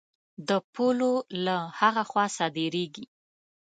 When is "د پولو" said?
0.47-1.13